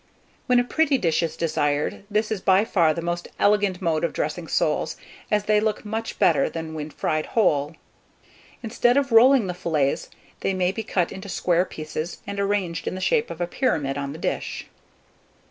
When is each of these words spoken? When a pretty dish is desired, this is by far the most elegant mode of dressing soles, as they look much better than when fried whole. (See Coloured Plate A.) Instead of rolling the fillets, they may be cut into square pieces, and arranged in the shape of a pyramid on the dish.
When 0.47 0.59
a 0.59 0.63
pretty 0.63 0.97
dish 0.97 1.21
is 1.21 1.37
desired, 1.37 2.05
this 2.09 2.31
is 2.31 2.41
by 2.41 2.65
far 2.65 2.91
the 2.91 3.03
most 3.03 3.27
elegant 3.37 3.83
mode 3.83 4.03
of 4.03 4.13
dressing 4.13 4.47
soles, 4.47 4.95
as 5.29 5.43
they 5.43 5.59
look 5.59 5.85
much 5.85 6.17
better 6.17 6.49
than 6.49 6.73
when 6.73 6.89
fried 6.89 7.27
whole. 7.27 7.43
(See 7.43 7.67
Coloured 7.67 7.73
Plate 7.73 8.31
A.) 8.31 8.65
Instead 8.65 8.97
of 8.97 9.11
rolling 9.11 9.45
the 9.45 9.53
fillets, 9.53 10.09
they 10.39 10.55
may 10.55 10.71
be 10.71 10.81
cut 10.81 11.11
into 11.11 11.29
square 11.29 11.65
pieces, 11.65 12.17
and 12.25 12.39
arranged 12.39 12.87
in 12.87 12.95
the 12.95 12.99
shape 12.99 13.29
of 13.29 13.41
a 13.41 13.45
pyramid 13.45 13.95
on 13.95 14.11
the 14.11 14.17
dish. 14.17 14.65